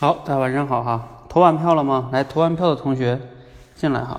[0.00, 2.08] 好，大家晚上好哈，投完票了吗？
[2.10, 3.20] 来，投完票的同学
[3.74, 4.18] 进来哈。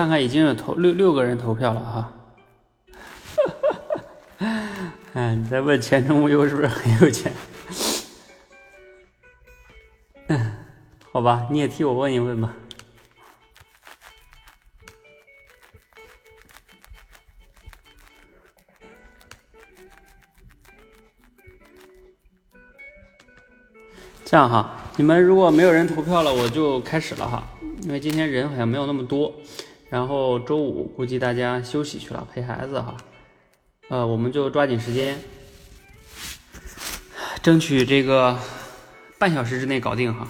[0.00, 2.10] 看看已经有投六六个人投票了哈。
[5.12, 7.30] 哎，你在问钱钟优是不是很有钱？
[10.28, 10.52] 嗯，
[11.12, 12.56] 好吧，你也替我问一问吧。
[24.24, 27.46] 这样哈，你们如果没有人投票了，我就开始了哈。
[27.82, 29.34] 因为今天人好像没有那么多，
[29.90, 32.96] 然后周五估计大家休息去了陪孩子哈，
[33.88, 35.18] 呃，我们就抓紧时间，
[37.42, 38.38] 争取这个
[39.18, 40.28] 半小时之内搞定哈。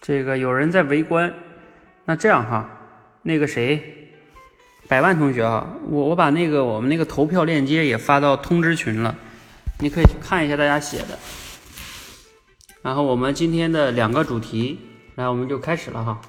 [0.00, 1.34] 这个有人在围观，
[2.04, 2.76] 那这样哈。
[3.22, 4.09] 那个谁，
[4.90, 9.14] 百万同学啊，我我把那个我们那个投票链接也发到通知群了，
[9.78, 11.16] 你可以去看一下大家写的。
[12.82, 14.80] 然后我们今天的两个主题，
[15.14, 16.20] 来我们就开始了哈，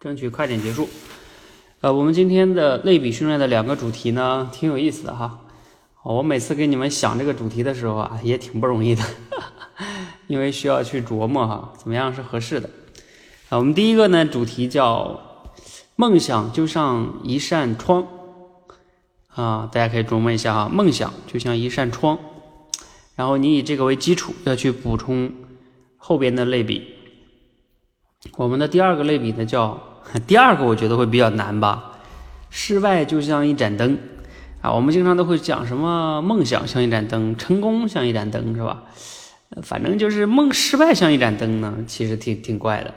[0.00, 0.88] 争取快点结束。
[1.82, 5.40] 呃，我们今天的类比训练的两个主题呢，挺有意思的哈。
[6.02, 9.04] 我每次给你们想这个主题的时候啊，也挺不容易的，
[10.28, 12.70] 因为需要去琢磨哈，怎么样是合适的。
[13.50, 15.27] 啊，我们第一个呢主题叫。
[16.00, 18.06] 梦想就像一扇窗，
[19.34, 20.70] 啊，大家可以琢磨一下哈。
[20.72, 22.16] 梦想就像一扇窗，
[23.16, 25.32] 然后你以这个为基础，要去补充
[25.96, 26.86] 后边的类比。
[28.36, 29.76] 我们的第二个类比呢，叫
[30.24, 31.98] 第二个，我觉得会比较难吧。
[32.48, 33.98] 室外就像一盏灯，
[34.60, 38.84] 啊，我们经常都会讲什么梦想像一盏灯，成功像一盏灯，是吧？
[39.64, 42.94] 反正就是梦室外像一盏灯呢，其实挺挺怪的。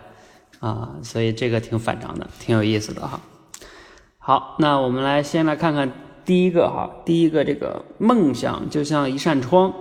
[0.61, 3.19] 啊，所以这个挺反常的，挺有意思的哈。
[4.19, 5.91] 好，那我们来先来看看
[6.23, 9.73] 第一个哈，第一个这个梦想就像一扇窗，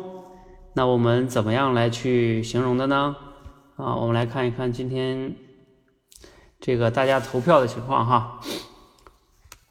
[0.73, 3.15] 那我们怎么样来去形容的呢？
[3.77, 5.37] 啊，我们来看一看今天
[6.59, 8.41] 这个大家投票的情况哈。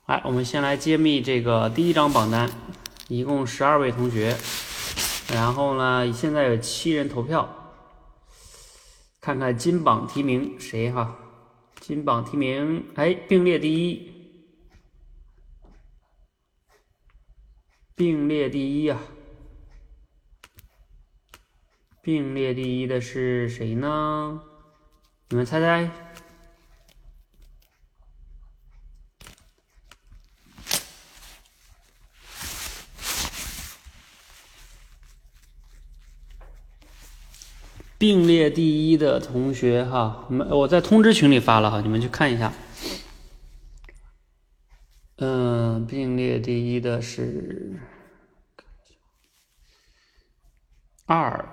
[0.06, 2.48] 来，我们先来揭秘这个第一张榜单，
[3.08, 4.38] 一共十二位同学，
[5.34, 7.50] 然后呢，现在有七人投票。
[9.22, 11.18] 看看金榜题名谁哈？
[11.80, 14.12] 金榜题名，哎，并列第一，
[17.96, 19.00] 并列第一呀！
[22.02, 24.42] 并列第一的是谁呢？
[25.30, 26.09] 你们猜猜？
[38.00, 42.54] 并列第一的同学哈，你们我在通知群里发了哈，你们去看一下。
[45.18, 47.78] 嗯，并列第一的是
[51.06, 51.46] 二，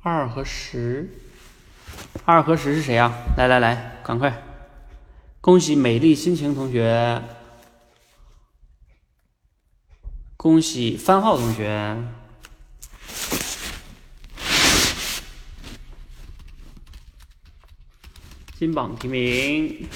[0.00, 1.08] 二和十，
[2.24, 3.12] 二和十是谁呀？
[3.36, 4.42] 来来来，赶快！
[5.40, 7.22] 恭喜美丽心情同学。
[10.40, 11.96] 恭喜番号同学，
[18.56, 19.88] 金榜题名，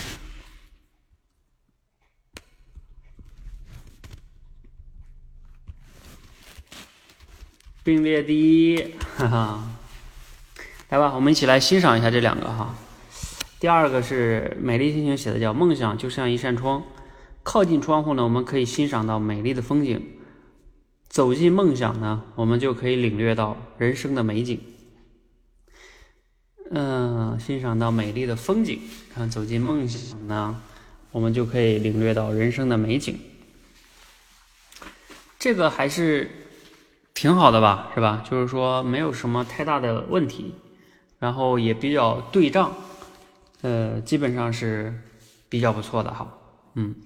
[7.85, 9.69] 并列第一，哈哈！
[10.89, 12.75] 来吧，我们一起来欣赏一下这两个哈。
[13.61, 16.83] 第二个是美丽心情写的，叫“梦想就像一扇窗，
[17.45, 20.05] 靠近窗户呢，我们可以欣赏到美丽的风景。”
[21.13, 24.59] 走进梦想呢，我们就可以领略到人生的美景。
[26.71, 28.81] 嗯，欣赏到美丽的风景。
[29.15, 30.59] 看，走进梦想呢，
[31.11, 33.21] 我们就可以领略到人生的美景。
[35.39, 36.31] 这个还是
[37.13, 38.25] 挺好的吧，是吧？
[38.27, 40.55] 就是说没有什么太大的问题，
[41.19, 42.73] 然后也比较对仗，
[43.61, 44.99] 呃，基本上是
[45.51, 46.39] 比较不错的哈。
[46.75, 46.97] 嗯，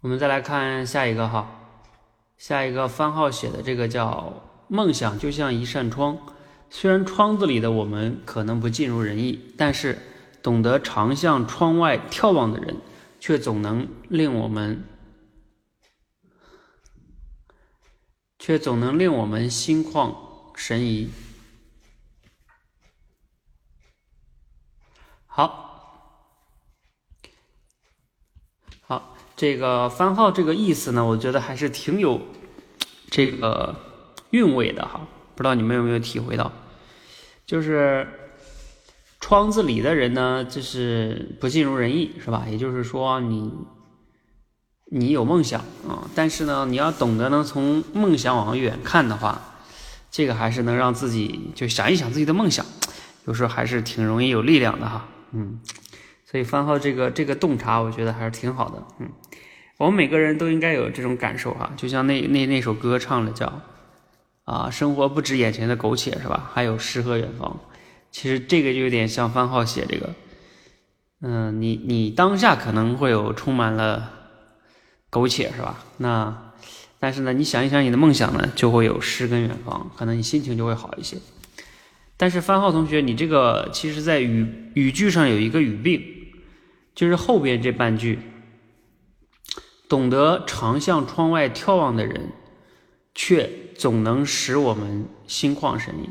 [0.00, 1.62] 我们再来看下一个哈。
[2.36, 6.18] 下一个番号写的这个叫“梦想就像一扇窗，
[6.68, 9.98] 虽然窗子里的我们可能不尽如人意，但是
[10.42, 12.76] 懂得常向窗外眺望的人，
[13.18, 14.84] 却总能令我们，
[18.38, 20.14] 却总能令我们心旷
[20.54, 21.10] 神怡。
[25.26, 26.12] 好，
[28.82, 32.20] 好，这个番号这个意思呢，我觉得还是挺有
[33.10, 33.74] 这个
[34.30, 35.00] 韵味的哈，
[35.34, 36.52] 不知道你们有没有体会到？
[37.46, 38.06] 就是
[39.20, 42.46] 窗子里的人呢，就是不尽如人意，是吧？
[42.48, 43.52] 也就是说，你
[44.90, 49.56] 你有梦想啊，但是呢，你要懂得能从梦想往远看的话，
[50.10, 52.64] 这个还是能让自己就想一想自己的梦想，
[53.26, 55.08] 有时候还是挺容易有力量的哈。
[55.32, 55.60] 嗯，
[56.24, 58.82] 所以番号这个这个洞察，我觉得还是挺好的。
[59.00, 59.08] 嗯，
[59.78, 63.62] 我们每个人都应该有这种感受哈，就像那那那首歌唱的叫。
[64.46, 66.50] 啊，生活不止眼前的苟且，是吧？
[66.52, 67.58] 还有诗和远方。
[68.10, 70.14] 其实这个就有点像番号写这个，
[71.22, 74.10] 嗯，你你当下可能会有充满了
[75.08, 75.82] 苟且，是吧？
[75.96, 76.52] 那
[77.00, 81.16] 但是呢，你想一想你的梦想呢，就会有诗跟远方，可能你心情就会好一些。
[82.18, 86.02] 但是番号同学，你这个其实在语语句上有一个语病，
[86.94, 88.18] 就是后边这半句，
[89.88, 92.30] 懂得常向窗外眺望的人。
[93.16, 93.48] 却
[93.78, 96.08] 总能使我们心旷神怡，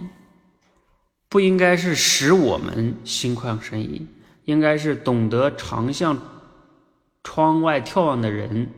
[1.27, 4.07] 不应该是使我们心旷神怡，
[4.45, 6.17] 应该是懂得常向
[7.21, 8.69] 窗外眺望的人，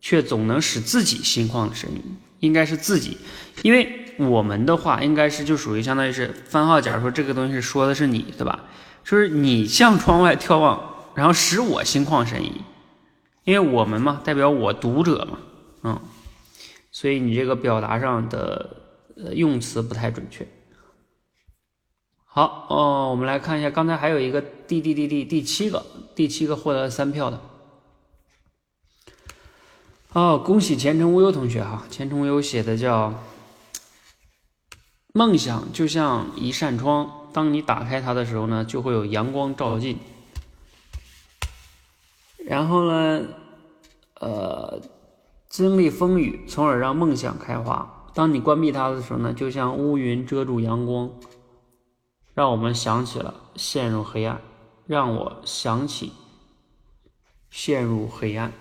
[0.00, 2.02] 却总能使自己心旷神怡，
[2.40, 3.16] 应该是自己，
[3.62, 6.80] 因为我们的话应该是就属于相当于是番号。
[6.80, 8.64] 假如说这个东西说的是你，对吧？
[9.04, 12.62] 就是你向窗外眺望，然后使我心旷神怡，
[13.44, 15.38] 因为我们嘛，代表我读者嘛，
[15.82, 16.00] 嗯。
[16.90, 18.76] 所以你这个表达上的
[19.16, 20.46] 呃用词不太准确。
[22.26, 27.40] 好哦，我们来看一下，刚才还有一个第第第第第七个，第七个获得三票的。
[30.12, 33.14] 哦，恭喜前程无忧同学哈，前程无忧写的叫
[35.14, 39.98] 梦想就像一扇窗，当你打开它的时候呢，就会有阳光照进。
[42.46, 43.26] 然后呢，
[44.20, 44.80] 呃。
[45.48, 48.08] 经历风雨，从而让梦想开花。
[48.14, 51.10] 当你关闭它的时候呢，就像乌云遮住阳光，
[52.32, 54.40] 让我们想起了陷入黑暗。
[54.86, 56.14] 让我想起
[57.50, 58.54] 陷入黑暗。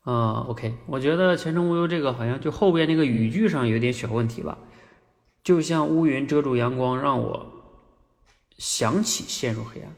[0.00, 4.58] 啊，OK，我觉得前程无忧这个好像就后边那个语句上有点小问题吧。
[5.44, 7.46] 就像乌云遮住阳光，让我
[8.58, 9.94] 想起陷入黑暗。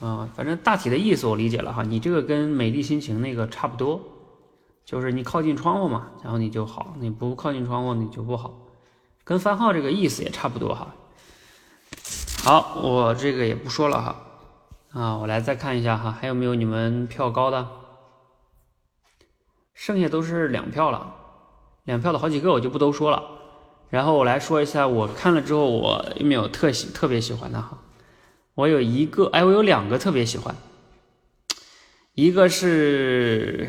[0.00, 4.00] 啊，反正大体的意思我理解了哈，你这个跟美丽心情那个差不多，
[4.84, 8.52] 就是你靠近窗户嘛，然后你就好；你不靠近窗户你就不好，
[9.24, 10.94] 跟番号这个意思也差不多哈。
[12.44, 14.16] 好，我这个也不说了哈。
[14.92, 17.66] 啊，我来再看一下哈，还有没有你们票高的？
[19.72, 21.14] 剩下都是两票了，
[21.84, 23.22] 两票的好几个我就不都说了。
[23.88, 27.78] 然后我来说一下，我看了之后我有没有特喜特别喜欢的哈。
[28.56, 30.56] 我有一个，哎，我有两个特别喜欢，
[32.14, 33.68] 一个是，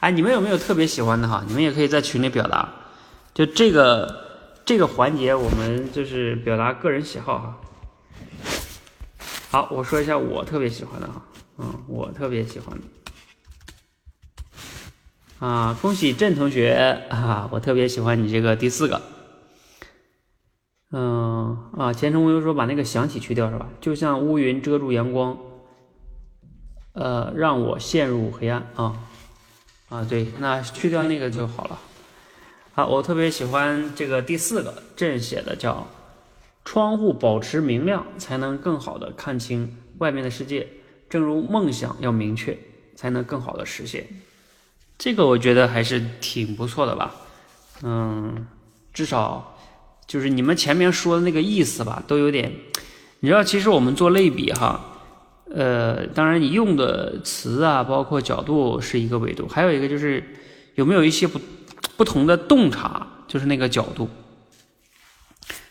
[0.00, 1.44] 哎，你们有没有特别喜欢的哈？
[1.46, 2.72] 你们也可以在群里表达，
[3.34, 7.60] 就这个这个环节，我们就是表达个人喜好哈。
[9.50, 11.22] 好，我说一下我特别喜欢的哈，
[11.58, 19.02] 嗯，我特别喜欢的，啊，恭喜郑同学啊，我特别喜欢你这个第四个。
[20.90, 23.68] 嗯啊，前程无忧说把那个想起去掉是吧？
[23.80, 25.36] 就像乌云遮住阳光，
[26.92, 28.96] 呃，让我陷入黑暗啊
[29.88, 31.78] 啊，对，那去掉那个就好了。
[32.74, 35.86] 好，我特别喜欢这个第四个朕写的叫
[36.64, 40.68] “窗户保持明亮，才能更好的看清外面的世界”。
[41.10, 42.56] 正如梦想要明确，
[42.94, 44.06] 才能更好的实现。
[44.96, 47.14] 这个我觉得还是挺不错的吧？
[47.82, 48.46] 嗯，
[48.92, 49.53] 至少。
[50.06, 52.52] 就是你们前面说的那个意思吧，都有点，
[53.20, 55.00] 你知道，其实我们做类比哈，
[55.54, 60.22] 呃，当然你用的词啊，包括角度是一个维度，还有一个就是
[60.74, 61.40] 有没有一些不
[61.96, 64.08] 不同的洞察，就是那个角度。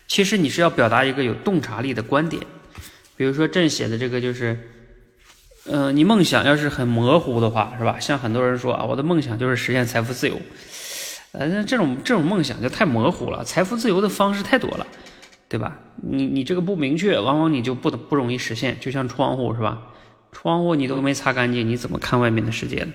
[0.07, 2.41] 其实你是要表达一个有洞察力的观点，
[3.15, 4.57] 比如说朕写的这个就是，
[5.65, 7.99] 呃，你梦想要是很模糊的话，是吧？
[7.99, 10.39] 像很多人说啊，我的梦想就是实现财富自由。
[11.33, 14.85] 呃，这种这种梦想就太模糊了，财富自由的方式太多了，
[15.49, 15.79] 对吧？
[16.01, 18.79] 你你这个不明确，往往你就不不容易实现。
[18.79, 19.81] 就像窗户是吧？
[20.31, 22.93] 窗户你都没擦干净，你怎么看外面的世界呢？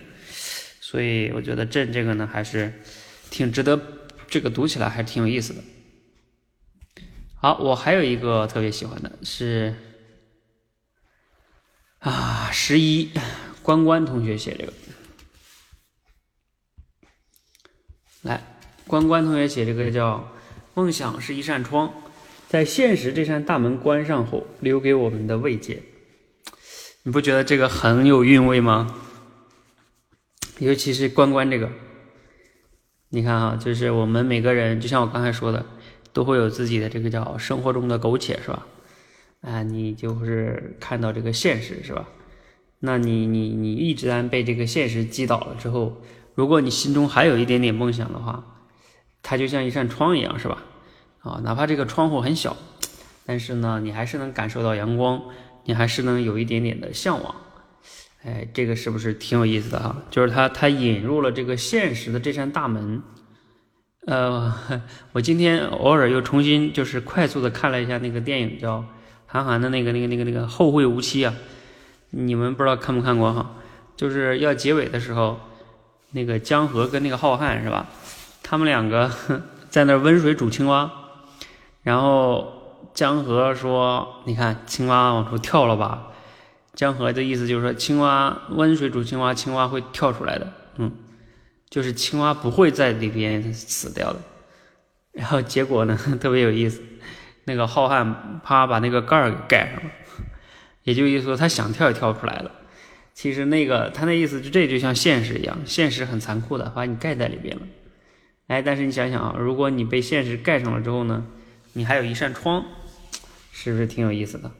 [0.80, 2.72] 所以我觉得朕这个呢，还是
[3.28, 3.80] 挺值得
[4.28, 5.60] 这个读起来还是挺有意思的。
[7.34, 9.74] 好，我还有一个特别喜欢的是
[11.98, 13.10] 啊，十一
[13.62, 14.72] 关关同学写这个，
[18.22, 18.42] 来，
[18.86, 20.32] 关关同学写这个叫
[20.74, 21.92] “梦想是一扇窗，
[22.48, 25.82] 在现实这扇大门关上后，留给我们的慰藉”，
[27.04, 28.94] 你不觉得这个很有韵味吗？
[30.58, 31.70] 尤其是关关这个，
[33.10, 35.64] 你看啊，就是我们每个人，就像我刚才说的。
[36.10, 38.66] 都会有自己的这个叫生活中的苟且，是吧？
[39.42, 42.08] 啊，你就是看到这个现实，是吧？
[42.80, 46.02] 那你你你一直然被这个现实击倒了之后，
[46.38, 48.44] 如果你心中还有一点点梦想的话，
[49.24, 50.62] 它就像一扇窗一样，是吧？
[51.18, 52.56] 啊，哪怕这个窗户很小，
[53.26, 55.20] 但是呢，你还是能感受到阳光，
[55.64, 57.34] 你还是能有一点点的向往。
[58.22, 60.04] 哎，这个是不是挺有意思的哈？
[60.10, 63.02] 就是它它引入了这个现实的这扇大门。
[64.06, 64.54] 呃，
[65.10, 68.84] 我今天偶尔又重新就是快速的看了一下那个电影，叫
[69.26, 71.34] 韩寒的那个那个那个那个《后会无期》啊，
[72.10, 73.56] 你们不知道看没看过哈？
[73.96, 75.40] 就是要结尾的时候，
[76.12, 77.86] 那个江河跟那个浩瀚是吧？
[78.42, 79.10] 他们两个
[79.68, 80.90] 在那温水煮青蛙，
[81.82, 86.08] 然后江河说：“你看青蛙往出跳了吧？”
[86.74, 90.92] 江河的意思就是说，青蛙温水煮青蛙，青蛙会跳出来的，嗯。
[91.68, 94.18] 就是青蛙不会在里边死掉的，
[95.12, 96.80] 然后结果呢 特别有意思，
[97.44, 99.90] 那个浩瀚啪把那个盖儿给盖上了，
[100.84, 102.50] 也就意思说他想跳也跳不出来了。
[103.18, 107.62] 其实那个他那意思就这就像现实一样，现实很残酷的把你盖在里边了。
[108.46, 111.26] 哎，但是你想想啊，如果你被现实盖上了之后呢，
[111.72, 112.64] 你还有一扇窗，
[113.50, 114.52] 是不是挺有意思的？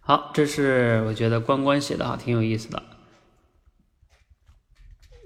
[0.00, 2.82] 好，这是我觉得关关写的哈，挺有意思的。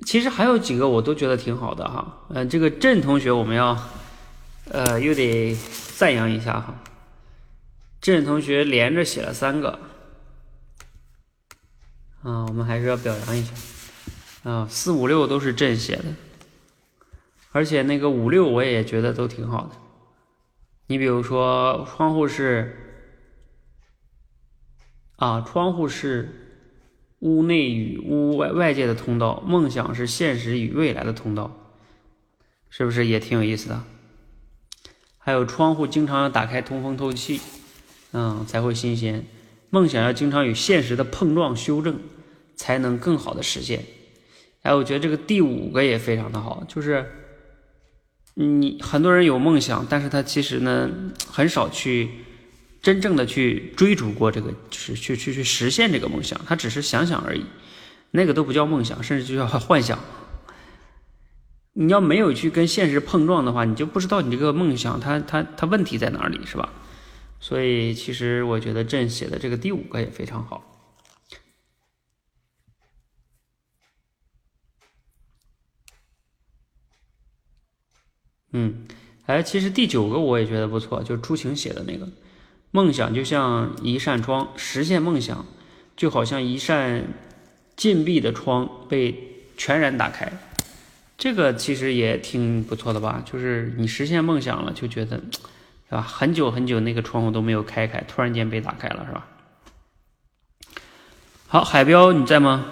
[0.05, 3.83] 其实还有几个我都觉得挺好的哈，嗯，这个郑同学我们要，
[4.69, 5.57] 呃，又得
[5.97, 6.83] 赞扬一下哈。
[7.99, 9.79] 郑同学连着写了三个，
[12.23, 13.53] 啊，我们还是要表扬一下，
[14.51, 16.05] 啊，四五六都是郑写的，
[17.53, 19.77] 而且那个五六我也觉得都挺好的。
[20.87, 22.77] 你比如说窗户是，
[25.17, 26.39] 啊，窗户是。
[27.23, 31.57] 屋内与屋外外界的通道，梦想是现实与未来的通道，
[32.69, 33.85] 是不是也挺有意思的？
[35.19, 37.41] 还有窗户经常要打开通风透气，
[38.11, 39.25] 嗯，才会新鲜。
[39.73, 41.99] 梦想要经常与现实的碰撞修正，
[42.55, 43.83] 才能更好的实现。
[44.61, 47.11] 哎，我觉得这个第五个也非常的好，就是
[48.35, 50.91] 你很多人有梦想，但是他其实呢
[51.27, 52.11] 很少去。
[52.83, 57.45] 真正的去追逐过这个，就是去去去实现这个梦想，他只是想想而已，
[58.11, 60.01] 那个都不叫梦想，甚至就叫幻想。
[61.75, 66.73] 你要没有去跟现实碰撞的话，你就不知道你这个梦想它它它问题在哪里，是吧？
[67.43, 70.65] 所以其实我觉得朕写的这个第五个也非常好。
[78.53, 78.87] 嗯，
[79.27, 82.09] 哎，其实第九个我也觉得不错，就是朱晴写的那个。
[82.71, 85.45] 梦想就像一扇窗，实现梦想
[85.97, 87.05] 就好像一扇
[87.75, 90.33] 禁闭的窗被全然打开。
[91.19, 93.21] 这个其实也挺不错的吧？
[93.27, 95.21] 就是你实现梦想了，就觉得
[95.93, 96.01] 是吧？
[96.01, 99.29] 很久很久那个窗户都没有开开，突然间被打开了，是吧？
[101.47, 102.65] 好，海标你在吗？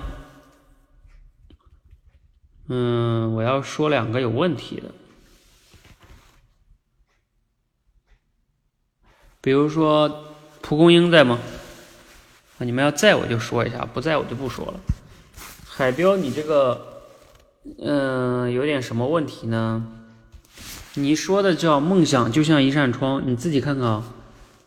[2.68, 4.90] 嗯，我要说两个有问题的。
[9.42, 11.38] 比如说，蒲公英在吗？
[12.58, 14.80] 啊，你们要在我就说一下，不在我就不说了。
[15.68, 17.02] 海标，你这个，
[17.82, 19.99] 嗯，有点什么问题呢？
[20.94, 24.12] 你说的叫梦想就像一扇窗，你自己看看啊。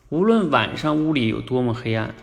[0.08, 2.16] 无论晚上屋里有多么黑暗，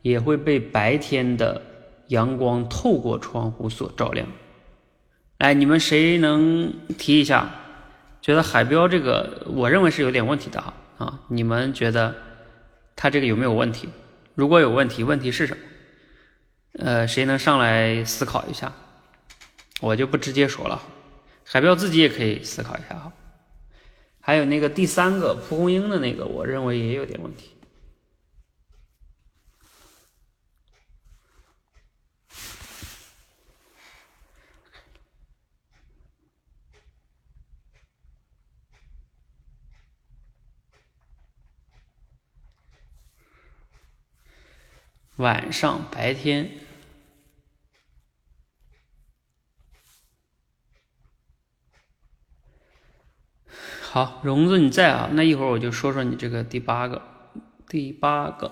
[0.00, 1.60] 也会被白天的
[2.06, 4.26] 阳光透过窗户所照亮。
[5.38, 7.50] 哎，你们谁能提一下？
[8.22, 10.74] 觉得海标这个，我认为是有点问题的啊。
[10.96, 12.14] 啊，你们觉得
[12.96, 13.88] 他这个有没有问题？
[14.34, 15.62] 如果有问题，问题是什么？
[16.78, 18.72] 呃，谁能上来思考一下？
[19.80, 20.80] 我就不直接说了，
[21.44, 23.12] 海标自己也可以思考一下哈。
[24.24, 27.50] 还有那个第三个蒲公英的那个，我认为也有点问题。
[45.16, 46.48] 晚上、白天，
[53.92, 55.10] 好，荣子你在啊？
[55.12, 57.02] 那一会儿我就说说你这个第八个，
[57.68, 58.50] 第八个。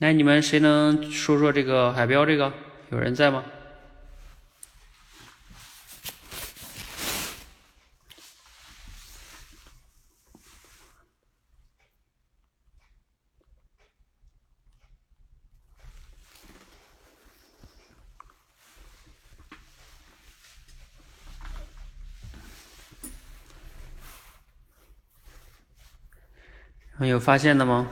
[0.00, 2.26] 来，你们谁能说说这个海标？
[2.26, 2.52] 这个
[2.90, 3.44] 有人在吗？
[27.06, 27.86] 有发现的吗？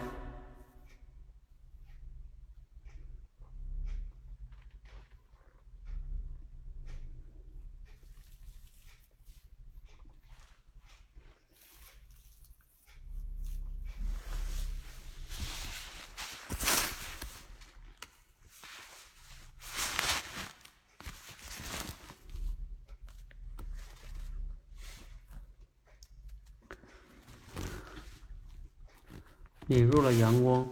[29.69, 30.65] 引入了阳光，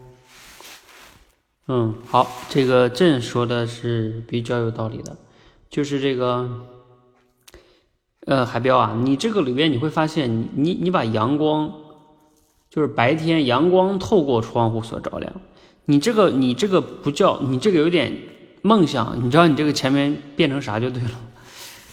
[1.67, 5.17] 嗯，好，这个朕说的是比较有道理的，
[5.69, 6.49] 就是这个，
[8.25, 11.73] 呃，海标啊，你这个里边你会发现，你你你把阳光，
[12.71, 15.33] 就是白天阳光透过窗户所照亮，
[15.87, 18.17] 你这个你这个不叫，你这个有点
[18.63, 21.21] 梦想，你知道你这个前面变成啥就对了，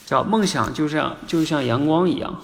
[0.05, 2.39] 叫梦想，就像就像阳光一样，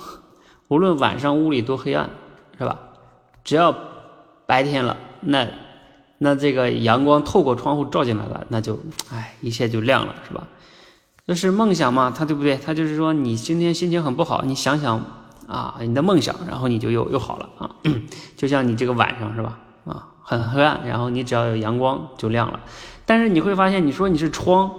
[0.69, 2.09] 无论晚上屋里多黑暗，
[2.57, 2.79] 是吧？
[3.43, 3.75] 只要。
[4.47, 5.45] 白天了，那
[6.19, 8.79] 那这个阳光透过窗户照进来了，那就
[9.11, 10.47] 哎，一切就亮了，是吧？
[11.27, 12.57] 这是梦想嘛，他对不对？
[12.57, 15.03] 他就是说，你今天心情很不好，你想想
[15.45, 17.75] 啊，你的梦想，然后你就又又好了啊。
[18.37, 19.59] 就像你这个晚上是吧？
[19.85, 22.61] 啊，很黑暗，然后你只要有阳光就亮了。
[23.05, 24.71] 但是你会发现，你说你是窗，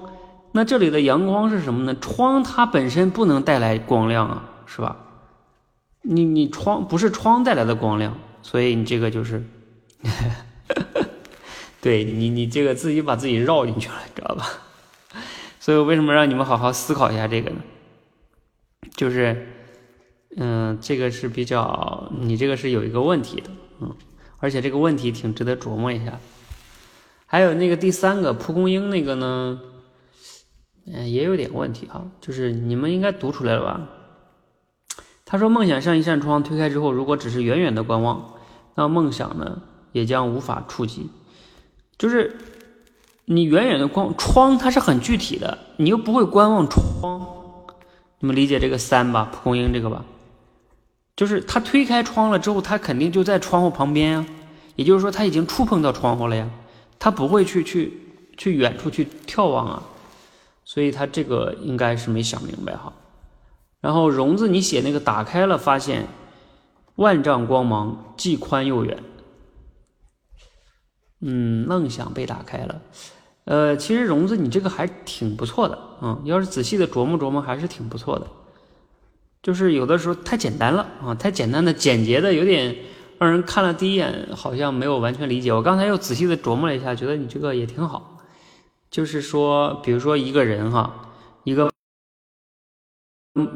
[0.52, 1.94] 那这里的阳光是什么呢？
[2.00, 4.96] 窗它本身不能带来光亮啊，是吧？
[6.02, 9.46] 你你窗不是窗带来的光亮，所以你这个就是。
[11.88, 14.46] 对你，你这个自己把自己绕进去了，知道吧？
[15.58, 17.56] 所以为什么让你们好好思考一下这个呢？
[18.94, 19.48] 就是，
[20.36, 23.96] 嗯，这个是比较，你这个是有一个问题的，嗯，
[24.36, 26.20] 而且这个问题挺值得琢磨一下。
[27.24, 29.58] 还有那个第三个蒲公英那个呢，
[30.92, 33.88] 嗯，也有点问题哈，就是你们应该读出来了吧？
[35.24, 38.34] 他说：“梦想像一扇窗，推开之后，如果只是远远的观望，
[38.74, 41.08] 那梦想呢？”也将无法触及，
[41.98, 42.34] 就是
[43.24, 47.26] 你远远的光窗，它是很具体的，你又不会观望窗，
[48.20, 49.28] 你们理解这个三吧？
[49.32, 50.04] 蒲公英这个吧，
[51.16, 54.26] 就是它推开窗了之后，它肯定就在窗户旁边啊，
[54.76, 56.48] 也就是说它已经触碰到窗户了呀，
[56.98, 57.92] 它不会去去
[58.36, 59.82] 去远处去眺望啊，
[60.64, 62.92] 所以它这个应该是没想明白哈。
[63.80, 66.06] 然后融字你写那个打开了，发现
[66.94, 68.96] 万丈光芒，既宽又远。
[71.20, 72.80] 嗯，梦想被打开了，
[73.44, 78.26] 呃，其实荣子你这个还挺不错的，嗯，要是仔细的琢磨琢磨，还是挺不错的。
[79.42, 82.76] 就是有的时候太简单了啊，太简单的、简洁的，有点
[83.18, 85.52] 让人看了第一眼好像没有完全理解。
[85.52, 88.18] 我刚才又仔细的琢磨了一下，觉得你这个也挺好。
[88.90, 91.12] 就是说，比如说一个人哈，
[91.44, 91.70] 一个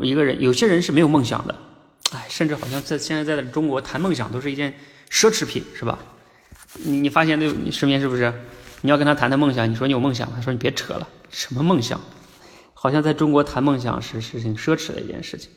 [0.00, 1.54] 一个人，有些人是没有梦想的，
[2.12, 4.74] 哎，甚至好像在现在在中国谈梦想都是一件
[5.10, 5.98] 奢侈品，是吧？
[6.84, 8.32] 你你发现那你身边是不是？
[8.84, 12.00] 你要跟他谈谈梦想，你说你有梦想，他说你别扯了，什么梦想？
[12.74, 15.48] 好像在中国谈梦想是是挺奢侈的一件事情。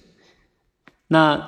[1.08, 1.44] 那，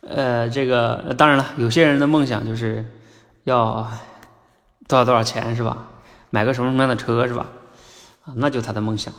[0.00, 2.82] 呃，这个当然了，有些人的梦想就是
[3.44, 3.86] 要
[4.88, 5.86] 多少多少钱是吧？
[6.30, 7.46] 买个什么什么样的车是吧？
[8.24, 9.12] 啊，那就他的梦想。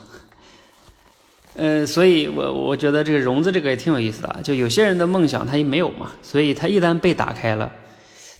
[1.55, 7.71] 呃，所以我我觉得这个融资这个也挺有意思的，就有些人的梦想他也没有嘛，所以他一旦被打开了。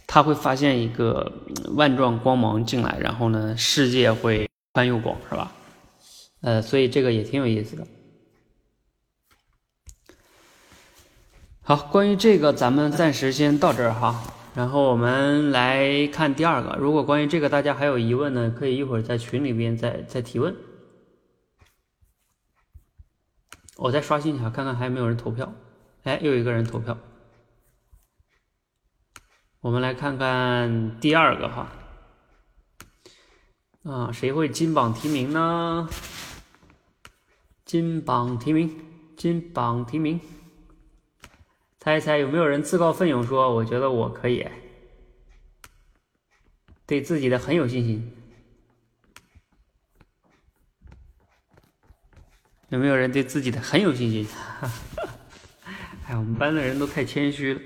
[0.08, 1.32] 他会发现一个
[1.76, 5.52] 万状光芒进来，然后呢，世界会宽又广，是吧？
[6.42, 7.86] 呃，所以这个也挺有意思的。
[11.62, 14.24] 好，关于这个，咱们暂时先到这儿哈。
[14.56, 16.78] 然后我们来看第二个。
[16.80, 20.56] 如果关于这个大家还有疑问呢，可以一会儿在群里边再再提问。
[23.76, 25.54] 我再刷新一下，看看还有没有人投票。
[26.04, 26.98] 哎，又一个人投票。
[29.60, 31.72] 我们来看看第二个哈，
[33.84, 35.90] 啊，谁会金榜题名呢？
[37.66, 38.80] 金榜题名，
[39.18, 40.22] 金榜题名，
[41.80, 44.48] 猜一猜有没有人自告奋勇说，我觉得我可以？
[46.86, 48.14] 对自己的很有信心。
[52.70, 54.28] 有没有人对自己的很有信心？
[56.06, 57.62] 哎，我们班的人都太谦虚了。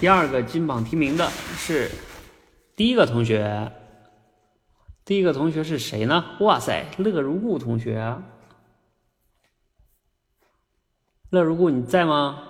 [0.00, 1.90] 第二个金榜题名的是
[2.76, 3.72] 第一个同学，
[5.04, 6.36] 第一个同学是谁呢？
[6.38, 8.22] 哇塞，乐如故同学，
[11.30, 12.44] 乐如故你在吗？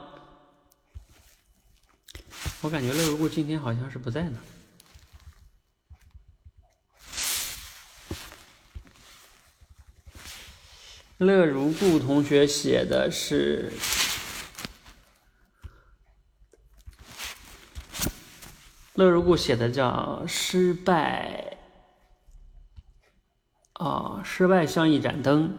[2.61, 4.38] 我感觉乐如故今天好像是不在呢。
[11.16, 13.72] 乐如故同学写的是，
[18.98, 21.56] 乐如故写的叫失败，
[23.74, 25.56] 啊，失败像一盏灯，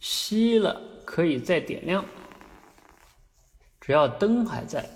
[0.00, 2.04] 熄了可以再点亮，
[3.80, 4.88] 只要灯还在，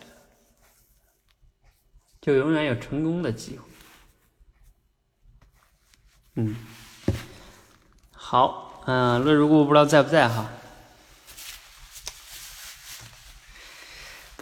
[2.21, 3.65] 就永远有成功的机会。
[6.37, 6.55] 嗯。
[8.13, 10.49] 好，嗯，乐如故不知道在不在哈。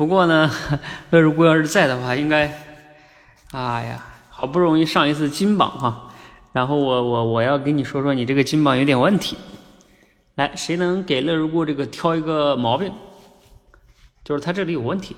[0.02, 0.50] 不过呢，
[1.10, 2.52] 乐如故要是在的话，应该，
[3.52, 6.10] 哎呀，好不容易上一次金榜哈，
[6.52, 9.36] 然后我我我要跟你说说，你这个金榜有点问题。
[10.34, 12.92] 来，谁能给乐如故这个挑一个毛病？
[14.24, 15.14] 就是他这里有问题。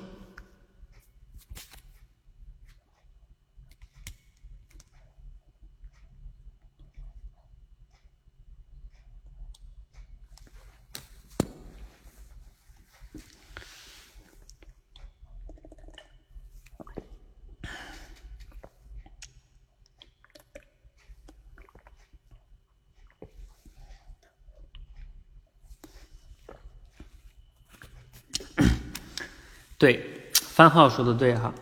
[29.85, 31.53] 对，番号说的对哈，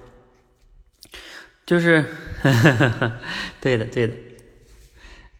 [1.66, 2.04] 就是，
[3.60, 4.14] 对的对的，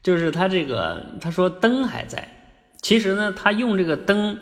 [0.03, 2.29] 就是他这个他说灯还在，
[2.81, 4.37] 其实呢他用这个灯，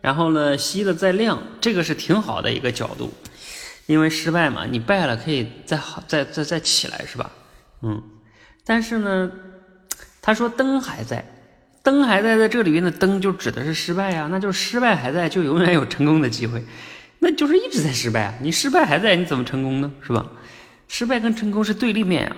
[0.00, 3.14] 然后呢熄了再亮，这个是挺好的一个角度，
[3.86, 7.30] 因为失败嘛，你败了可以再好再再再起来是吧？
[7.82, 8.02] 嗯，
[8.64, 9.30] 但是呢
[10.20, 11.24] 他说灯还在，
[11.84, 16.64] 灯还在，在这里边的灯就指的是失败呀，那就是失败还在，就永远有成功的机会。
[17.24, 18.34] 那就是一直在失败啊！
[18.42, 19.90] 你失败还在，你怎么成功呢？
[20.02, 20.26] 是吧？
[20.88, 22.36] 失败跟成功是对立面啊，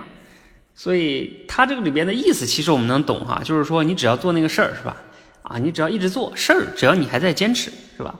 [0.73, 4.95] 所以他这个里边的意思，其实我们能懂哈，就是说你只要做那个事儿，是吧？
[5.41, 8.15] 啊，你只要一直做事儿，只要你还在坚持，是吧？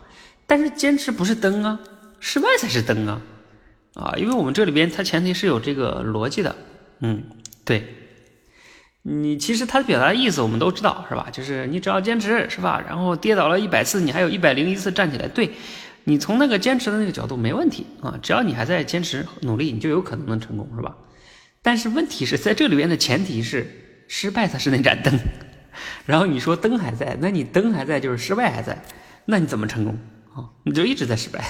[0.45, 1.79] 但是坚持不是灯啊，
[2.19, 3.21] 失败才是灯啊！
[3.93, 6.53] 啊，因为我们这里边它前提是有这个逻辑的，
[6.99, 7.23] 嗯，
[7.63, 7.87] 对，
[9.03, 11.27] 你其实他的表达意思我们都知道，是吧？
[11.31, 12.83] 就是你只要坚持，是吧？
[12.85, 15.49] 然后跌倒了一百次，你还有一百零一次站起来，对。
[16.09, 20.95] 你从那个坚持的那个角度没问题啊，只要你还在坚持努力，你就有可能能成功，是吧？
[21.61, 23.69] 但是问题是在这里边的前提是
[24.07, 25.13] 失败才是那盏灯，
[26.05, 28.81] 然后你说灯还在，那你灯还在就是失败还在，
[29.25, 29.99] 那你怎么成功
[30.33, 30.47] 啊？
[30.63, 31.43] 你就一直在失败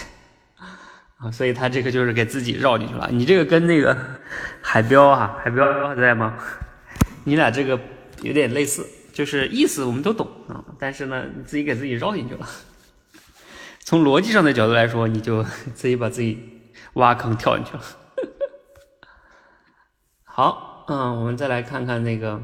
[1.19, 3.07] 啊，所以他这个就是给自己绕进去了。
[3.11, 3.95] 你这个跟那个
[4.59, 6.33] 海标啊，海标还在吗？
[7.25, 7.79] 你俩这个
[8.23, 12.47] 有点类似，就是意思我们都懂啊，但是呢，你自己给自己绕进去了。
[13.87, 15.41] 从逻辑上的角度来说，你就
[15.73, 16.61] 自己把自己
[16.95, 17.83] 挖坑跳进去了。
[20.25, 22.37] 好，嗯，我们再来看看那个。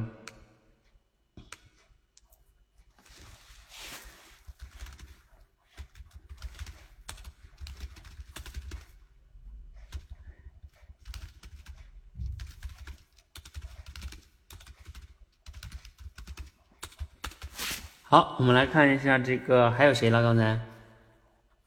[18.04, 20.24] 好，我们来看一下这个还有谁了？
[20.24, 20.73] 刚才。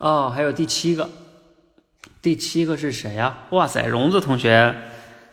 [0.06, 1.10] 哦，还有第七个，
[2.22, 3.38] 第七个是谁呀？
[3.50, 4.72] 哇塞，荣子同学，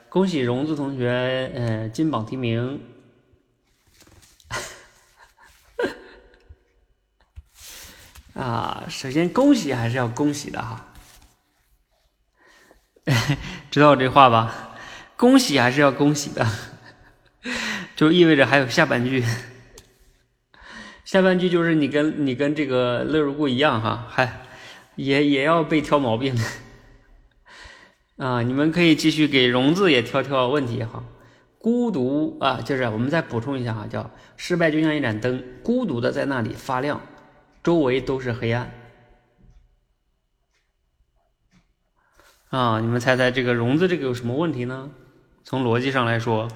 [0.10, 2.82] 恭喜荣子同学，嗯，金榜题名。
[8.34, 10.88] 啊，首先恭喜还是要恭喜的哈，
[13.70, 14.76] 知道我这话吧？
[15.16, 16.48] 恭喜还是要恭喜的，
[17.96, 19.24] 就意味着还有下半句。
[21.06, 24.40] 下半句就是你跟你跟这个乐如故一样哈，还。
[24.96, 26.42] 也也要被挑毛病的
[28.18, 28.42] 啊！
[28.42, 31.04] 你们可以继续给荣字也挑挑问题哈。
[31.58, 37.02] 孤独啊，就是我们再补充一下哈，叫失败就像一盏灯，孤独的在那里发亮，
[37.64, 38.72] 周围都是黑暗
[42.50, 42.80] 啊！
[42.80, 44.92] 你们猜猜这个荣字这个有什么问题呢？
[45.44, 46.48] 从逻辑上来说。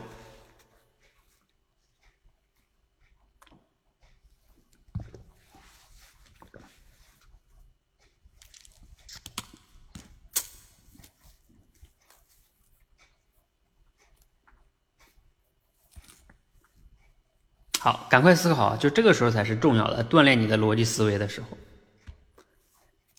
[17.87, 21.57] 好，赶快思考，就这个时候才是重要的，锻炼你的逻辑思维的时候。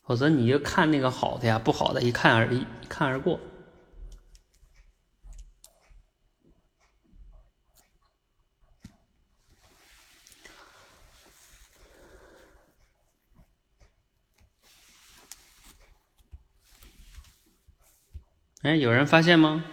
[0.04, 3.40] 否则你就看那个好的呀，不好的一看而一看而过。
[18.60, 19.64] 哎，有人发现吗？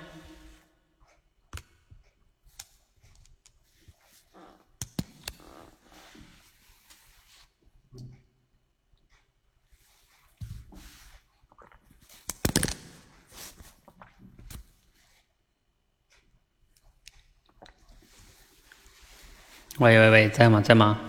[19.78, 20.62] 喂喂喂，在吗？
[20.62, 21.02] 在吗？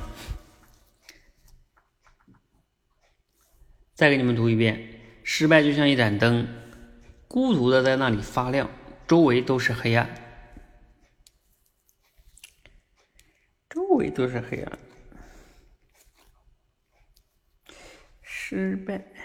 [3.94, 6.48] 再给你们读一遍：失败就像一盏灯，
[7.28, 8.68] 孤独的在那里发亮，
[9.06, 10.10] 周围都是黑暗，
[13.70, 14.78] 周围都是黑暗。
[18.20, 19.15] 失败。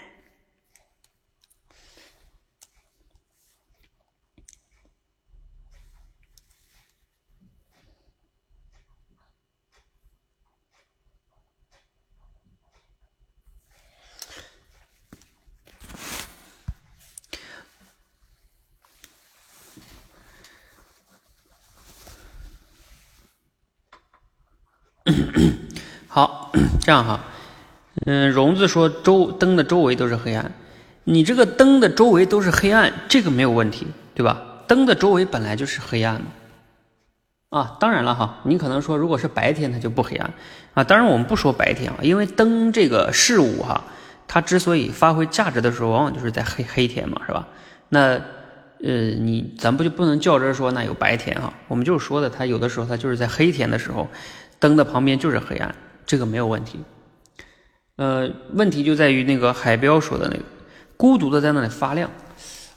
[26.06, 27.20] 好，这样哈，
[28.06, 30.52] 嗯，荣子说周灯的周围都是黑暗，
[31.04, 34.40] 你这个灯的周围都是黑暗，这个没有问题，对吧？
[34.68, 37.76] 灯的周围本来就是黑暗的啊。
[37.80, 40.32] 当然了哈，你可能说如果是白天它就不黑暗
[40.74, 40.84] 啊。
[40.84, 43.82] 当然我们不说白天啊，因为灯这个事物哈，
[44.28, 47.48] 它之所以发挥价值的时候，往往就是在黑黑天嘛，是吧？
[47.88, 48.20] 那
[48.84, 51.52] 呃，你咱不就不能较真说那有白天哈？
[51.68, 54.08] 我们就是说的，它有的时候它就是在黑天的时候。
[54.62, 55.74] 灯的旁边就是黑暗，
[56.06, 56.78] 这个没有问题。
[57.96, 60.44] 呃，问题就在于那个海标说的那个
[60.96, 62.08] 孤独的在那里发亮。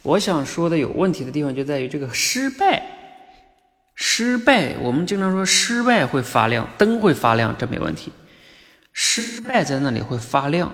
[0.01, 2.81] 我想说的有问题的地方就在于这个失败，
[3.93, 4.75] 失败。
[4.81, 8.11] 我们经常说失败会发亮，灯会发亮，这没问题。
[8.91, 10.73] 失败在那里会发亮，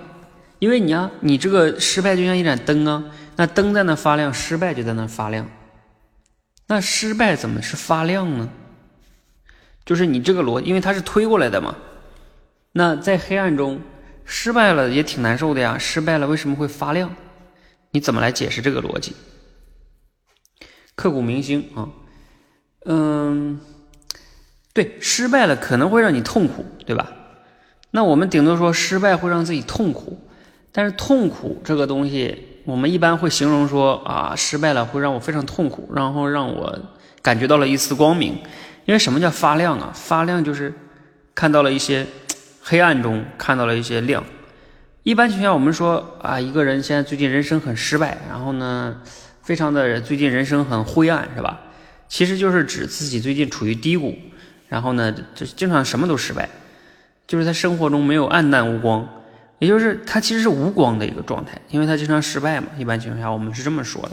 [0.60, 3.04] 因为你啊，你这个失败就像一盏灯啊，
[3.36, 5.46] 那灯在那发亮，失败就在那发亮。
[6.68, 8.48] 那失败怎么是发亮呢？
[9.84, 11.74] 就是你这个逻，因为它是推过来的嘛。
[12.72, 13.80] 那在黑暗中
[14.24, 15.76] 失败了也挺难受的呀。
[15.78, 17.14] 失败了为什么会发亮？
[17.90, 19.14] 你怎么来解释这个逻辑？
[20.94, 21.88] 刻骨铭心啊。
[22.84, 23.60] 嗯，
[24.72, 27.12] 对，失败了可能会让你痛苦，对吧？
[27.90, 30.18] 那我们顶多说失败会让自己痛苦，
[30.72, 36.78] 但是痛苦这个东西，我们一般会形容说啊，失败了会让我非常痛苦，然后让我
[37.20, 38.38] 感觉到了一丝光明。
[38.84, 39.92] 因为什么叫发亮啊？
[39.94, 40.72] 发亮就是
[41.34, 42.06] 看到了一些
[42.62, 44.22] 黑暗中看到了一些亮。
[45.02, 48.96] 一般情况下，我们说啊，一个人现在最近人生很失败，然后呢，
[49.42, 51.60] 非常的最近人生很灰暗，是吧？
[52.08, 54.16] 其实就是指自己最近处于低谷，
[54.68, 56.48] 然后呢，就经常什么都失败，
[57.26, 59.08] 就是在生活中没有暗淡无光，
[59.58, 62.68] 也就是他其实是无光的一个状态，因为他经常失败嘛。
[62.78, 64.10] 一般情况下，我们是这么说的。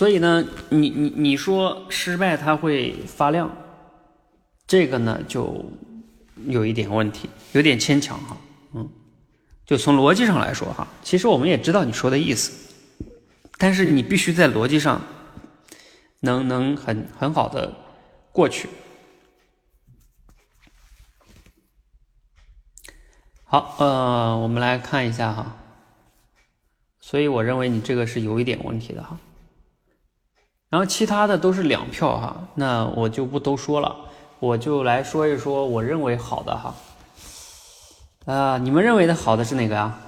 [0.00, 3.54] 所以呢，你你你说失败它会发亮，
[4.66, 5.62] 这个呢就
[6.46, 8.34] 有一点问题，有点牵强哈，
[8.72, 8.88] 嗯，
[9.66, 12.72] 就从逻辑上来说哈，其实我们也知道你说的意思，
[13.58, 15.02] 但是你必须在逻辑上
[16.20, 17.70] 能能很很好的
[18.32, 18.70] 过去。
[23.44, 25.58] 好，呃，我们来看一下哈，
[27.00, 29.20] 所以我认为你这个是有一点问题的哈。
[30.70, 33.94] 然后其他的都是两票哈，那我就不都说了，
[34.38, 36.74] 我就来说一说我认为好的哈。
[38.26, 39.98] 啊，你们认为的好的是哪个呀？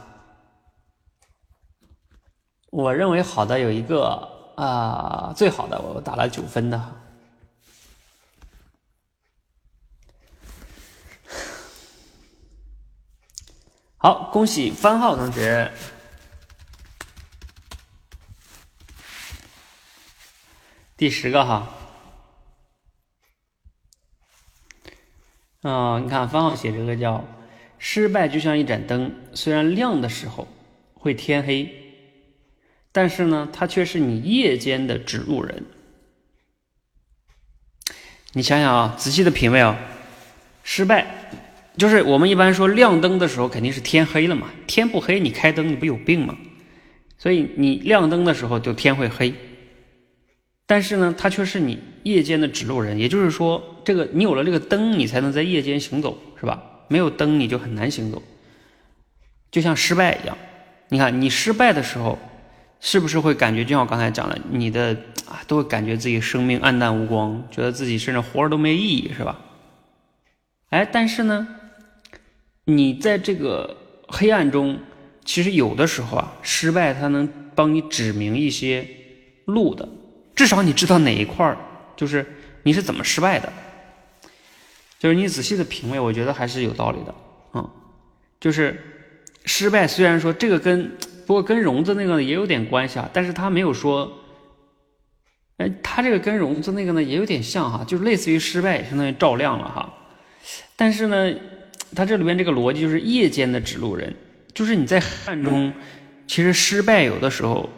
[2.70, 6.80] 我认为好的有一个啊，最好的我打了九分的。
[13.96, 15.70] 好，恭喜番号同学。
[21.02, 21.68] 第十个哈，
[25.62, 27.24] 啊，你看方浩写这个叫
[27.76, 30.46] “失败就像一盏灯，虽然亮的时候
[30.94, 31.68] 会天黑，
[32.92, 35.64] 但是呢，它却是你夜间的指路人。”
[38.34, 39.76] 你想想啊，仔细的品味啊，
[40.62, 41.32] 失败
[41.76, 46.38] 就是我们一般说亮灯的时候肯定是天黑了嘛，天不黑你开灯你不有病吗？
[47.18, 49.34] 所以你亮灯的时候就天会黑。
[50.72, 56.62] 但是呢，他却是你夜间的指路人，也就是说，这个你有了这个灯，你才能在夜间行走，是吧？
[56.88, 58.22] 没有灯你就很难行走，
[59.50, 60.34] 就像失败一样。
[60.88, 62.18] 你看你失败的时候，
[62.80, 64.96] 是不是会感觉就像我刚才讲的，你的
[65.28, 69.38] 啊都会感觉自己生命黯淡无光，觉得自己甚至活着都没意义，是吧？
[70.70, 71.46] 哎，但是呢，
[72.64, 73.76] 你在这个
[74.08, 74.78] 黑暗中，
[75.22, 78.88] 其实有的时候啊，失败它能帮你指明一些
[79.44, 79.86] 路的，
[80.34, 81.56] 至少你知道哪一块儿，
[81.96, 82.24] 就是
[82.62, 83.52] 你是怎么失败的，
[84.98, 87.14] 就是你仔细的品味，我觉得还是有道理的，
[87.54, 87.70] 嗯，
[88.40, 88.80] 就是
[89.44, 94.10] 失败虽然说这个跟不过跟融资那个也有点关系啊，但是他没有说，
[95.58, 99.94] 哎，他这个跟融资那个呢也有点像哈，就是类似于失败相当于照亮了哈。
[100.74, 101.32] 但是呢，
[101.94, 104.12] 他这里边这个逻辑就是夜间的指路人，
[104.52, 105.72] 就是你在黑暗中，
[106.26, 107.68] 其实失败有的时候，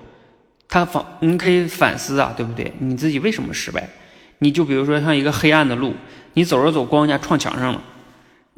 [0.74, 2.72] 他反你可以反思啊，对不对？
[2.80, 3.88] 你自己为什么失败？
[4.40, 5.94] 你就比如说像一个黑暗的路，
[6.32, 7.80] 你走着走，咣一下撞墙上了，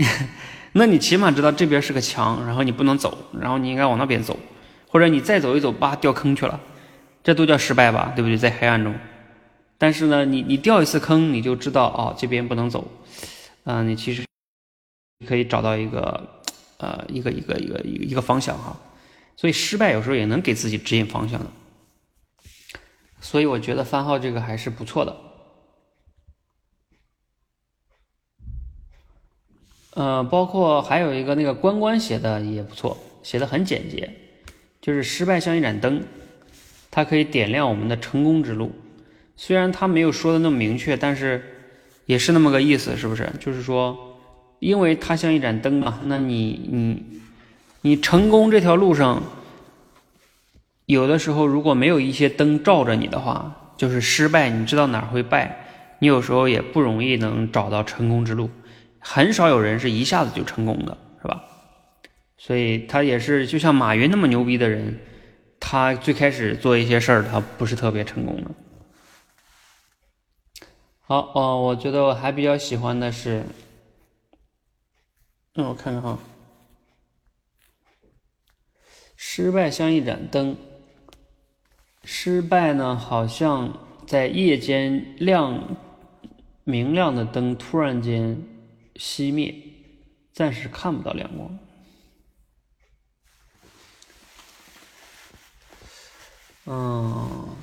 [0.72, 4.38] 那你起码知道这边是个墙，然后你不能走，然后你应该往那边走，
[4.88, 6.58] 或者你再走一走，叭掉坑去了，
[7.22, 8.38] 这都叫失败吧，对不对？
[8.38, 8.94] 在黑暗中，
[9.76, 12.90] 但是呢，你你掉一次坑，你就知道哦，这边不能走。
[13.64, 14.24] 嗯，你其实
[15.28, 16.40] 可以找到一个
[16.78, 18.74] 呃一个一个一个一个一个方向哈，
[19.36, 21.46] 所以失败有时候也能给自己指引方向的，
[23.26, 25.16] 所以我觉得番号这个还是不错的。
[29.94, 34.08] 呃，包括还有一个那个关关写的也不错，写的很简洁，
[34.80, 36.04] 就是失败像一盏灯，
[36.88, 38.70] 它可以点亮我们的成功之路。
[39.36, 41.52] 虽然他没有说的那么明确，但是。
[42.06, 43.28] 也是那么个意思，是不是？
[43.40, 44.16] 就是说，
[44.60, 47.20] 因为它像一盏灯嘛，那你你
[47.80, 49.20] 你成功这条路上，
[50.86, 54.48] 有的时候如果没有一些灯照着你的话，就是失败。
[54.48, 58.48] 你知道哪儿会败，你有时候也不容易能找到成功之路。
[59.00, 61.44] 很少有人是一下子就成功的，是吧？
[62.38, 64.98] 所以他也是，就像马云那么牛逼的人，
[65.58, 68.50] 他最开始做一些事儿，他不是特别成功的。
[71.00, 73.44] 好哦，我觉得我还比较喜欢的是，
[75.54, 76.18] 让我看看哈，
[79.16, 80.56] 失败像一盏灯，
[82.08, 85.76] 失败呢好像在夜间亮
[86.62, 88.40] 明亮的灯突然间
[88.94, 89.52] 熄灭，
[90.32, 91.58] 暂时看不到亮光，
[96.66, 97.56] 嗯。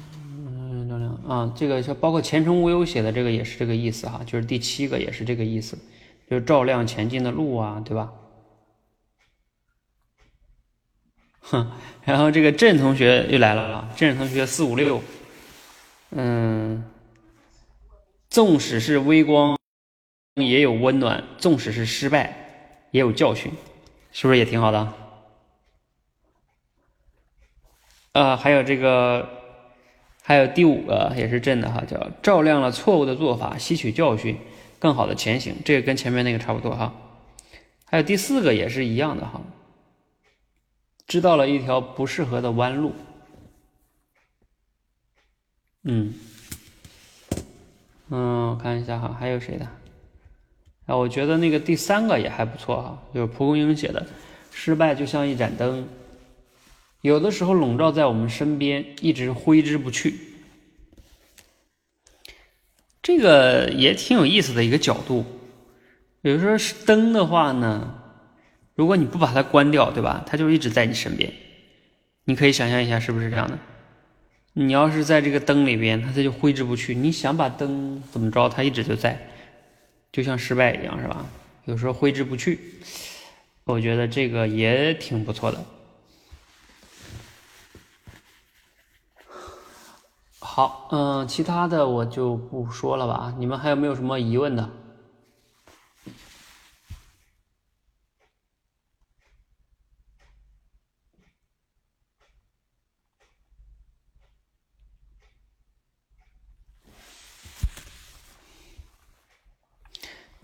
[1.26, 5.78] 啊，这个像包括前程无忧写的这个也是这个意思哈，就是第七个也是这个意思，
[6.30, 8.12] 就是照亮前进的路啊，对吧？
[11.44, 11.72] 哼，
[12.04, 15.02] 然后这个郑同学又来了啊，郑同学四五六，
[16.12, 16.84] 嗯，
[18.30, 19.58] 纵使是微光
[20.36, 23.52] 也有温暖，纵使是失败也有教训，
[24.12, 24.94] 是不是也挺好的？
[28.14, 29.42] 啊，还有这个。
[30.26, 34.38] 还有第五个也是正的哈，叫照亮了错误的做法，吸取教训，
[34.80, 35.54] 更好的前行。
[35.66, 36.94] 这个跟前面那个差不多哈。
[37.84, 39.42] 还有第四个也是一样的哈，
[41.14, 42.92] 知道了一条不适合的弯路。
[45.84, 46.12] 嗯，
[48.10, 49.68] 嗯，我看一下哈，还有谁的？
[50.88, 54.04] 啊，我觉得那个第三个也还不错哈，就是蒲公英写的，
[54.52, 55.88] 失败就像一盏灯。
[57.02, 60.20] 有的时候笼罩在我们身边，一直挥之不去。
[63.04, 65.24] 这个也挺有意思的一个角度。
[66.24, 68.03] 比如说是灯的话呢，
[68.76, 70.24] 如果你不把它关掉，对吧？
[70.26, 71.32] 它就一直在你身边。
[72.26, 73.58] 你可以想象一下，是不是这样的？
[74.54, 76.94] 你要是在这个灯里边，它它就挥之不去。
[76.96, 79.20] 你想把灯怎么着，它一直就在，
[80.12, 81.26] 就像失败一样，是吧？
[81.66, 82.60] 有时候挥之不去。
[83.66, 85.64] 我觉得这个也挺不错的。
[90.40, 93.34] 好，嗯，其他的我就不说了吧。
[93.40, 94.70] 你们还有没有什么疑问的？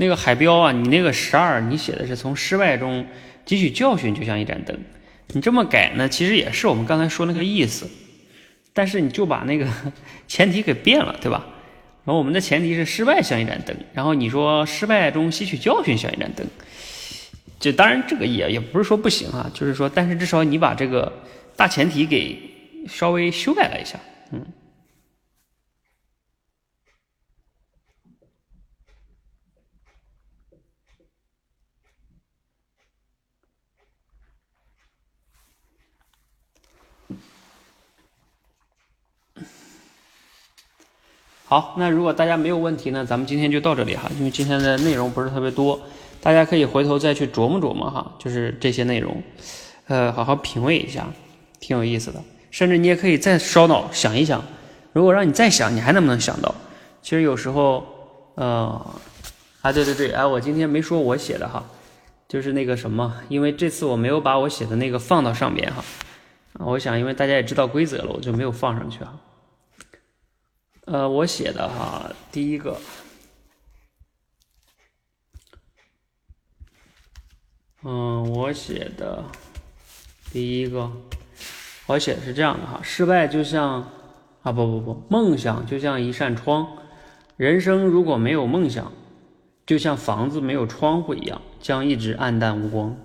[0.01, 3.05] 那个海标啊，你那个十二，你写的是从失败中
[3.45, 4.77] 汲取教训，就像一盏灯。
[5.27, 7.85] 你这么改呢，其实也是我们刚才说那个意思。
[8.71, 9.67] 但是你就把那个
[10.25, 11.45] 前提给变了，对吧？
[12.05, 16.47] 然后我们的前提是失败像一盏灯，然后你说失败中吸取教训像一盏灯，
[17.59, 21.11] 就当然这个也也不是说不行啊，就是说，但是至少你把这个
[21.57, 22.39] 大前提给
[22.87, 23.99] 稍微修改了一下，
[24.31, 24.45] 嗯。
[41.49, 45.81] 好，那如果大家没有问题呢，咱们今天就到这里哈，因为今天的内容不是特别多，
[46.21, 49.19] 大家可以回头再去琢磨琢磨哈，就是这些内容，
[49.87, 51.07] 呃，好好品味一下，
[51.59, 52.21] 挺有意思的。
[52.51, 54.43] 甚至你也可以再烧脑想一想，
[54.93, 56.53] 如果让你再想，你还能不能想到？
[57.01, 57.83] 其实有时候，
[58.35, 58.85] 呃，
[59.63, 61.65] 啊，对对对，哎，我今天没说我写的哈，
[62.27, 65.83] 就是那个什么，因为这次我没有把我写的那个放到上边哈，
[66.59, 69.15] 我想因为大家也知道规则了，我就没有放上去哈。
[70.91, 72.75] 呃，我写的哈，第一个，
[77.83, 79.23] 嗯，我写的
[80.31, 80.91] 第一个，
[81.85, 83.87] 我写的是这样的哈，失败就像
[84.41, 86.67] 啊不不不，梦想就像一扇窗，
[87.37, 88.91] 人生如果没有梦想，
[89.67, 92.97] 就像房子没有窗户一样，将一直暗淡无光。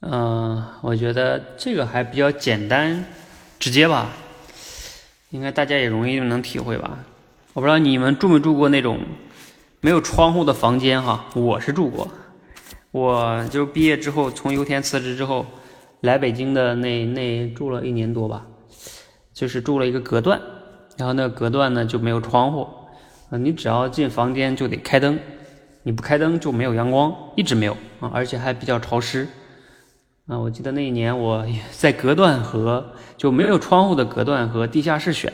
[0.00, 3.04] 嗯，我觉得这个还比较简单
[3.60, 4.10] 直接吧。
[5.30, 6.98] 应该大家也容易能体会吧？
[7.52, 8.98] 我不知道你们住没住过那种
[9.80, 11.24] 没有窗户的房间哈？
[11.34, 12.08] 我是住过，
[12.90, 15.46] 我就毕业之后从油田辞职之后
[16.00, 18.44] 来北京的那那住了一年多吧，
[19.32, 20.40] 就是住了一个隔断，
[20.96, 22.66] 然后那个隔断呢就没有窗户，
[23.30, 25.16] 啊，你只要进房间就得开灯，
[25.84, 29.28] 你不开灯就没有阳光，一直没有啊，而且还比较潮湿。
[30.30, 31.44] 啊，我记得那一年我
[31.76, 35.32] 在隔断和就没有窗户的隔断和地下室选，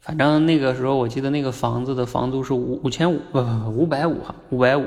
[0.00, 4.86] 反正那个时候我记得那个房子的房租是五五千五，不不不五百五哈，五百五，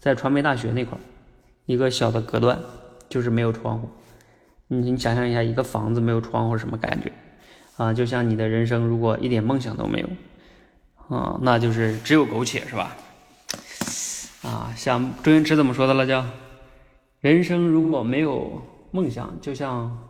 [0.00, 1.00] 在传媒大学那块儿，
[1.66, 2.58] 一个小的隔断，
[3.08, 3.88] 就是没有窗户。
[4.66, 7.12] 你你想象一下，一个房子没有窗户什么感觉？
[7.76, 12.96] 啊，就像你的人生如果一点梦想都没有，啊，那就是只有苟且是吧？
[14.42, 16.26] 啊，像周星驰怎么说的了叫？
[17.22, 18.60] 人生如果没有
[18.90, 20.08] 梦想，就像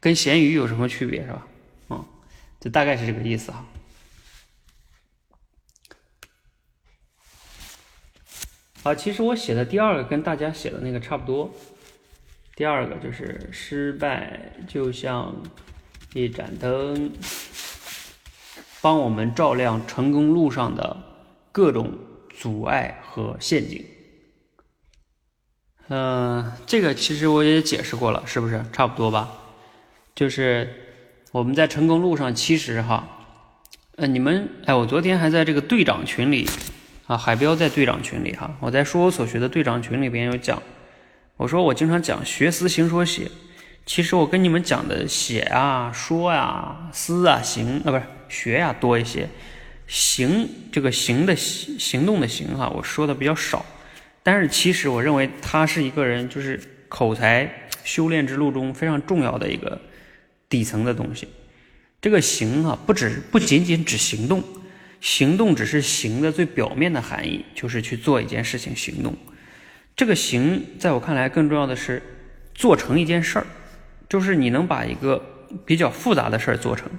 [0.00, 1.46] 跟咸鱼有什么区别，是吧？
[1.90, 2.04] 嗯，
[2.58, 3.62] 就大概是这个意思哈。
[8.84, 11.54] 啊，其实我写的第二个跟大家写的那个差不多。
[12.54, 15.36] 第二个就是失败就像
[16.14, 17.12] 一盏灯，
[18.80, 20.96] 帮我们照亮成功路上的
[21.52, 21.92] 各种
[22.30, 23.84] 阻碍和陷阱。
[25.88, 29.28] 嗯，这个其实我也解释过了，是不是差不多吧？
[30.16, 30.68] 就是
[31.30, 33.06] 我们在成功路上，其实哈，
[33.96, 36.48] 呃，你们哎，我昨天还在这个队长群里
[37.06, 40.60] 啊，海彪在队长群里哈，我在说我所学的队长群里边有讲，
[41.36, 43.30] 我说我经常讲学思行说写，
[43.84, 49.28] 其实我跟你们讲的写啊、说啊、思啊、行啊，不是学呀多一些，
[49.86, 53.64] 行这个行的行行动的行哈，我说的比较少。
[54.26, 56.58] 但是其实我认为他是一个人，就是
[56.88, 57.48] 口才
[57.84, 59.80] 修炼之路中非常重要的一个
[60.48, 61.28] 底层的东西。
[62.00, 64.42] 这个行啊，不只不仅仅指行动，
[65.00, 69.16] 行动只是行的最表面的含义，就是去做一件事情行动。
[69.94, 72.02] 这个行，在我看来更重要的是
[72.52, 73.46] 做成一件事儿，
[74.08, 75.24] 就是你能把一个
[75.64, 76.90] 比较复杂的事儿做成。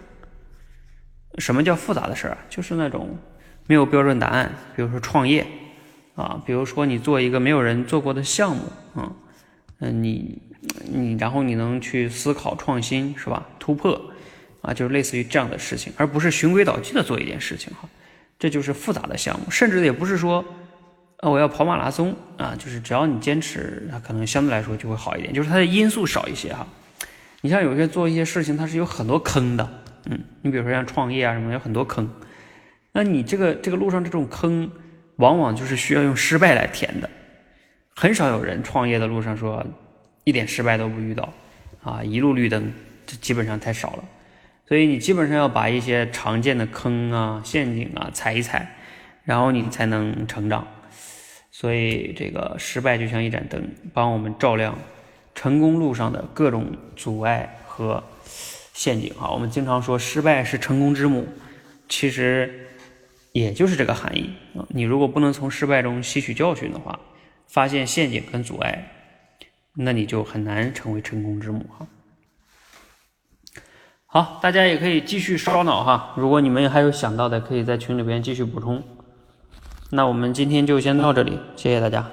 [1.39, 2.37] 什么叫复杂的事儿啊？
[2.49, 3.19] 就是那种
[3.65, 5.45] 没有标准答案，比如说创业。
[6.17, 8.63] 啊，比如说你做一个没有人做过的项目，
[8.95, 9.13] 啊，
[9.79, 10.41] 嗯，你
[10.91, 13.47] 你然后你能去思考创新是吧？
[13.59, 14.01] 突破，
[14.61, 17.87] 啊，就是类似于这样的事情，而不是循规蹈矩的做一件事情哈，
[18.39, 20.43] 这就是复杂的项目，甚至也不是说，
[21.19, 26.65] 呃，我要跑马拉松啊，就是只要你坚持，它可能相对来说就会好一点，就是它的因素少一些哈。
[27.41, 29.69] 你像有些做一些事情，它是有很多坑的，
[30.05, 32.09] 嗯，你比如说像创业啊什么，有很多坑，
[32.91, 34.67] 那你这个这个路上这种坑。
[35.17, 37.09] 往往就是需要用失败来填的，
[37.95, 39.65] 很少有人创业的路上说
[40.23, 41.33] 一点失败都不遇到，
[41.83, 42.71] 啊，一路绿灯，
[43.05, 44.03] 这基本上太少了。
[44.67, 48.75] 所以你基本上要把一些常见的坑啊、陷阱啊踩一踩，
[49.23, 50.67] 然后你才能成长。
[51.51, 54.77] 所以这个失败就像一盏灯，帮我们照亮
[55.33, 58.03] 成功路上的各种阻碍和
[58.73, 59.31] 陷阱啊。
[59.31, 61.27] 我们经常说失败是成功之母，
[61.89, 62.65] 其实。
[63.37, 64.65] 也就是这个含义啊！
[64.69, 66.99] 你如果不能从失败中吸取教训的话，
[67.45, 68.91] 发现陷阱跟阻碍，
[69.75, 71.85] 那你就很难成为成功之母哈。
[74.07, 76.15] 好，大家也可以继续烧脑哈。
[76.17, 78.81] 如果你们还有想到的，可以在群里边继续补充。
[79.91, 82.09] 那我们今天就先到这里，谢谢大家。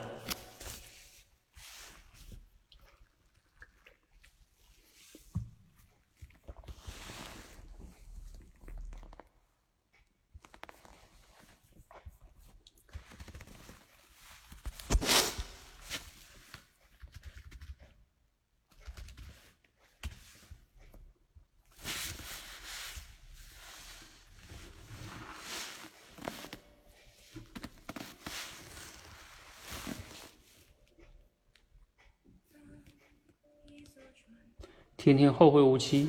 [35.05, 36.09] 听听后会无期。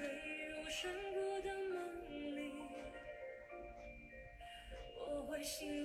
[0.00, 0.08] 坠
[0.48, 1.76] 入山谷的梦
[2.34, 2.54] 里，
[4.98, 5.79] 我会醒